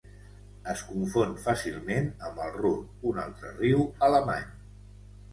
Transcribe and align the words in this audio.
Es 0.71 0.79
confon 0.91 1.33
fàcilment 1.43 2.07
amb 2.29 2.41
el 2.45 2.49
Ruhr, 2.55 2.71
un 3.11 3.19
altre 3.25 3.51
riu 3.59 3.83
alemany. 4.09 4.49